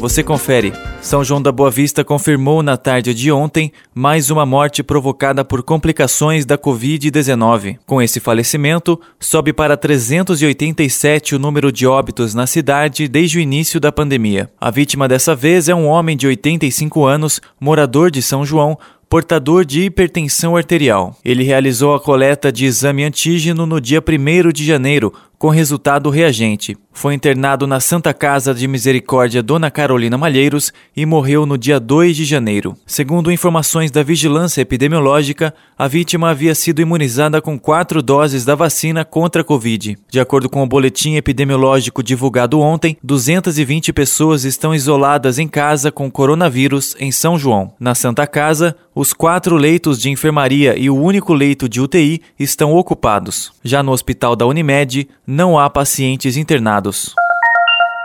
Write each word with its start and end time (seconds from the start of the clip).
você 0.00 0.22
confere. 0.22 0.72
São 1.02 1.22
João 1.22 1.42
da 1.42 1.52
Boa 1.52 1.70
Vista 1.70 2.02
confirmou 2.02 2.62
na 2.62 2.78
tarde 2.78 3.12
de 3.12 3.30
ontem 3.30 3.70
mais 3.94 4.30
uma 4.30 4.46
morte 4.46 4.82
provocada 4.82 5.44
por 5.44 5.62
complicações 5.62 6.46
da 6.46 6.56
Covid-19. 6.56 7.76
Com 7.84 8.00
esse 8.00 8.18
falecimento, 8.18 8.98
sobe 9.20 9.52
para 9.52 9.76
387 9.76 11.34
o 11.34 11.38
número 11.38 11.70
de 11.70 11.86
óbitos 11.86 12.34
na 12.34 12.46
cidade 12.46 13.06
desde 13.08 13.36
o 13.36 13.40
início 13.42 13.78
da 13.78 13.92
pandemia. 13.92 14.50
A 14.58 14.70
vítima 14.70 15.06
dessa 15.06 15.34
vez 15.34 15.68
é 15.68 15.74
um 15.74 15.86
homem 15.86 16.16
de 16.16 16.26
85 16.26 17.04
anos, 17.04 17.38
morador 17.60 18.10
de 18.10 18.22
São 18.22 18.42
João, 18.42 18.78
portador 19.10 19.64
de 19.64 19.82
hipertensão 19.82 20.56
arterial. 20.56 21.16
Ele 21.24 21.42
realizou 21.42 21.94
a 21.94 22.00
coleta 22.00 22.52
de 22.52 22.64
exame 22.64 23.02
antígeno 23.02 23.66
no 23.66 23.80
dia 23.80 24.00
1 24.00 24.52
de 24.52 24.64
janeiro, 24.64 25.12
com 25.40 25.48
resultado 25.48 26.10
reagente. 26.10 26.76
Foi 26.92 27.14
internado 27.14 27.66
na 27.66 27.80
Santa 27.80 28.12
Casa 28.12 28.52
de 28.52 28.68
Misericórdia 28.68 29.42
Dona 29.42 29.70
Carolina 29.70 30.18
Malheiros 30.18 30.70
e 30.94 31.06
morreu 31.06 31.46
no 31.46 31.56
dia 31.56 31.80
2 31.80 32.14
de 32.14 32.26
janeiro. 32.26 32.76
Segundo 32.84 33.32
informações 33.32 33.90
da 33.90 34.02
Vigilância 34.02 34.60
Epidemiológica, 34.60 35.54
a 35.78 35.88
vítima 35.88 36.28
havia 36.28 36.54
sido 36.54 36.82
imunizada 36.82 37.40
com 37.40 37.58
quatro 37.58 38.02
doses 38.02 38.44
da 38.44 38.54
vacina 38.54 39.02
contra 39.02 39.40
a 39.40 39.44
Covid. 39.44 39.96
De 40.10 40.20
acordo 40.20 40.50
com 40.50 40.62
o 40.62 40.66
boletim 40.66 41.14
epidemiológico 41.14 42.02
divulgado 42.02 42.60
ontem, 42.60 42.98
220 43.02 43.94
pessoas 43.94 44.44
estão 44.44 44.74
isoladas 44.74 45.38
em 45.38 45.48
casa 45.48 45.90
com 45.90 46.10
coronavírus 46.10 46.94
em 47.00 47.10
São 47.10 47.38
João. 47.38 47.72
Na 47.80 47.94
Santa 47.94 48.26
Casa, 48.26 48.76
os 48.94 49.14
quatro 49.14 49.56
leitos 49.56 49.98
de 49.98 50.10
enfermaria 50.10 50.76
e 50.76 50.90
o 50.90 50.96
único 50.96 51.32
leito 51.32 51.66
de 51.66 51.80
UTI 51.80 52.20
estão 52.38 52.74
ocupados. 52.74 53.52
Já 53.64 53.82
no 53.82 53.92
Hospital 53.92 54.36
da 54.36 54.44
Unimed, 54.44 55.08
não 55.30 55.56
há 55.56 55.70
pacientes 55.70 56.36
internados. 56.36 57.14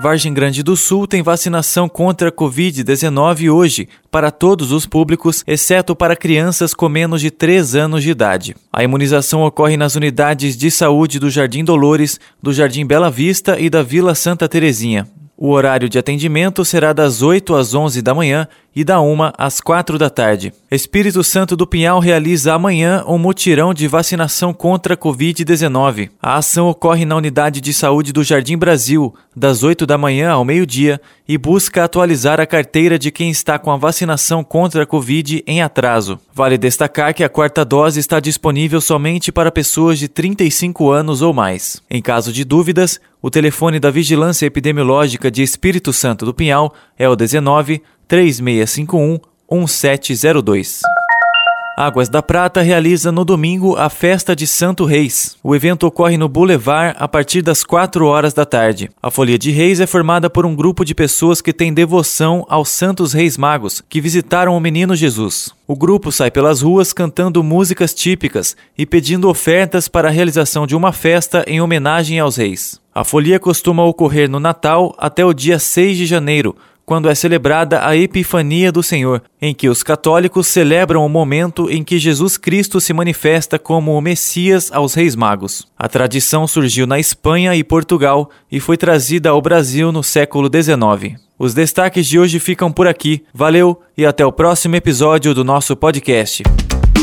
Vargem 0.00 0.32
Grande 0.32 0.62
do 0.62 0.76
Sul 0.76 1.04
tem 1.04 1.20
vacinação 1.20 1.88
contra 1.88 2.28
a 2.28 2.32
Covid-19 2.32 3.52
hoje 3.52 3.88
para 4.08 4.30
todos 4.30 4.70
os 4.70 4.86
públicos, 4.86 5.42
exceto 5.44 5.96
para 5.96 6.14
crianças 6.14 6.72
com 6.72 6.88
menos 6.88 7.20
de 7.20 7.32
3 7.32 7.74
anos 7.74 8.04
de 8.04 8.10
idade. 8.10 8.54
A 8.72 8.84
imunização 8.84 9.42
ocorre 9.42 9.76
nas 9.76 9.96
unidades 9.96 10.56
de 10.56 10.70
saúde 10.70 11.18
do 11.18 11.28
Jardim 11.28 11.64
Dolores, 11.64 12.20
do 12.40 12.52
Jardim 12.52 12.86
Bela 12.86 13.10
Vista 13.10 13.58
e 13.58 13.68
da 13.68 13.82
Vila 13.82 14.14
Santa 14.14 14.48
Terezinha. 14.48 15.04
O 15.40 15.50
horário 15.50 15.88
de 15.88 15.96
atendimento 15.96 16.64
será 16.64 16.92
das 16.92 17.22
8 17.22 17.54
às 17.54 17.72
11 17.72 18.02
da 18.02 18.12
manhã 18.12 18.48
e 18.74 18.82
da 18.82 19.00
1 19.00 19.32
às 19.38 19.60
4 19.60 19.96
da 19.96 20.10
tarde. 20.10 20.52
Espírito 20.68 21.22
Santo 21.22 21.56
do 21.56 21.64
Pinhal 21.64 22.00
realiza 22.00 22.54
amanhã 22.54 23.04
um 23.06 23.18
mutirão 23.18 23.72
de 23.72 23.86
vacinação 23.86 24.52
contra 24.52 24.94
a 24.94 24.96
Covid-19. 24.96 26.10
A 26.20 26.36
ação 26.36 26.68
ocorre 26.68 27.04
na 27.04 27.14
unidade 27.14 27.60
de 27.60 27.72
saúde 27.72 28.12
do 28.12 28.24
Jardim 28.24 28.56
Brasil, 28.56 29.14
das 29.34 29.62
8 29.62 29.86
da 29.86 29.96
manhã 29.96 30.30
ao 30.30 30.44
meio-dia, 30.44 31.00
e 31.28 31.38
busca 31.38 31.84
atualizar 31.84 32.40
a 32.40 32.46
carteira 32.46 32.98
de 32.98 33.12
quem 33.12 33.30
está 33.30 33.60
com 33.60 33.70
a 33.70 33.76
vacinação 33.76 34.42
contra 34.42 34.82
a 34.82 34.86
Covid 34.86 35.42
em 35.46 35.62
atraso. 35.62 36.18
Vale 36.34 36.58
destacar 36.58 37.14
que 37.14 37.22
a 37.22 37.28
quarta 37.28 37.64
dose 37.64 38.00
está 38.00 38.18
disponível 38.18 38.80
somente 38.80 39.30
para 39.30 39.52
pessoas 39.52 40.00
de 40.00 40.08
35 40.08 40.90
anos 40.90 41.22
ou 41.22 41.32
mais. 41.32 41.80
Em 41.88 42.02
caso 42.02 42.32
de 42.32 42.44
dúvidas, 42.44 43.00
o 43.20 43.30
telefone 43.30 43.80
da 43.80 43.90
Vigilância 43.90 44.46
Epidemiológica 44.46 45.30
de 45.30 45.42
Espírito 45.42 45.92
Santo 45.92 46.24
do 46.24 46.32
Pinhal 46.32 46.74
é 46.96 47.08
o 47.08 47.16
19 47.16 47.82
3651 48.06 49.18
1702. 49.50 50.80
Águas 51.80 52.08
da 52.08 52.20
Prata 52.20 52.60
realiza 52.60 53.12
no 53.12 53.24
domingo 53.24 53.76
a 53.76 53.88
festa 53.88 54.34
de 54.34 54.48
Santo 54.48 54.84
Reis. 54.84 55.36
O 55.44 55.54
evento 55.54 55.86
ocorre 55.86 56.18
no 56.18 56.28
Boulevard 56.28 56.96
a 56.98 57.06
partir 57.06 57.40
das 57.40 57.62
4 57.62 58.04
horas 58.04 58.34
da 58.34 58.44
tarde. 58.44 58.90
A 59.00 59.12
Folia 59.12 59.38
de 59.38 59.52
Reis 59.52 59.78
é 59.78 59.86
formada 59.86 60.28
por 60.28 60.44
um 60.44 60.56
grupo 60.56 60.84
de 60.84 60.92
pessoas 60.92 61.40
que 61.40 61.52
têm 61.52 61.72
devoção 61.72 62.44
aos 62.48 62.68
Santos 62.68 63.12
Reis 63.12 63.38
Magos, 63.38 63.80
que 63.88 64.00
visitaram 64.00 64.56
o 64.56 64.60
Menino 64.60 64.96
Jesus. 64.96 65.54
O 65.68 65.76
grupo 65.76 66.10
sai 66.10 66.32
pelas 66.32 66.62
ruas 66.62 66.92
cantando 66.92 67.44
músicas 67.44 67.94
típicas 67.94 68.56
e 68.76 68.84
pedindo 68.84 69.28
ofertas 69.28 69.86
para 69.86 70.08
a 70.08 70.10
realização 70.10 70.66
de 70.66 70.74
uma 70.74 70.90
festa 70.90 71.44
em 71.46 71.60
homenagem 71.60 72.18
aos 72.18 72.38
reis. 72.38 72.80
A 72.92 73.04
folia 73.04 73.38
costuma 73.38 73.84
ocorrer 73.84 74.28
no 74.28 74.40
Natal 74.40 74.96
até 74.98 75.24
o 75.24 75.32
dia 75.32 75.60
6 75.60 75.96
de 75.96 76.06
janeiro, 76.06 76.56
quando 76.88 77.10
é 77.10 77.14
celebrada 77.14 77.86
a 77.86 77.94
Epifania 77.94 78.72
do 78.72 78.82
Senhor, 78.82 79.22
em 79.42 79.54
que 79.54 79.68
os 79.68 79.82
católicos 79.82 80.46
celebram 80.46 81.04
o 81.04 81.08
momento 81.08 81.70
em 81.70 81.84
que 81.84 81.98
Jesus 81.98 82.38
Cristo 82.38 82.80
se 82.80 82.94
manifesta 82.94 83.58
como 83.58 83.92
o 83.92 84.00
Messias 84.00 84.72
aos 84.72 84.94
Reis 84.94 85.14
Magos. 85.14 85.68
A 85.78 85.86
tradição 85.86 86.46
surgiu 86.46 86.86
na 86.86 86.98
Espanha 86.98 87.54
e 87.54 87.62
Portugal 87.62 88.30
e 88.50 88.58
foi 88.58 88.78
trazida 88.78 89.28
ao 89.28 89.42
Brasil 89.42 89.92
no 89.92 90.02
século 90.02 90.48
XIX. 90.48 91.20
Os 91.38 91.52
destaques 91.52 92.06
de 92.06 92.18
hoje 92.18 92.40
ficam 92.40 92.72
por 92.72 92.88
aqui. 92.88 93.22
Valeu 93.34 93.78
e 93.94 94.06
até 94.06 94.24
o 94.24 94.32
próximo 94.32 94.74
episódio 94.74 95.34
do 95.34 95.44
nosso 95.44 95.76
podcast. 95.76 96.42